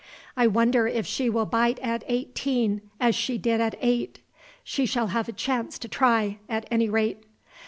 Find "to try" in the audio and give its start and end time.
5.77-6.39